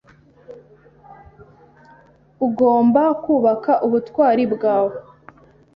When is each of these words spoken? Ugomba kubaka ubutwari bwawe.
Ugomba 2.45 3.01
kubaka 3.23 3.71
ubutwari 3.85 4.43
bwawe. 4.53 4.95